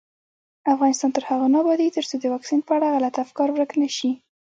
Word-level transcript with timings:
افغانستان 0.73 1.09
تر 1.13 1.23
هغو 1.29 1.45
نه 1.53 1.57
ابادیږي، 1.63 1.95
ترڅو 1.97 2.15
د 2.19 2.25
واکسین 2.33 2.59
په 2.63 2.71
اړه 2.77 2.93
غلط 2.95 3.15
افکار 3.25 3.47
ورک 3.51 3.71
نشي. 3.81 4.11